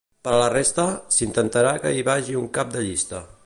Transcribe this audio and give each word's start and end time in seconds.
Per 0.27 0.29
a 0.35 0.37
la 0.43 0.47
resta, 0.53 0.85
s’intentarà 1.17 1.75
que 1.85 1.93
hi 1.99 2.03
vagi 2.11 2.39
un 2.41 2.49
cap 2.59 2.73
de 2.77 2.87
llista. 2.89 3.23